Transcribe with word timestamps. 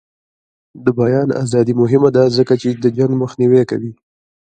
د 0.83 0.85
بیان 0.99 1.29
ازادي 1.43 1.73
مهمه 1.81 2.09
ده 2.15 2.23
ځکه 2.37 2.53
چې 2.61 2.69
جنګ 2.97 3.11
مخنیوی 3.21 3.61
کوي. 3.71 3.93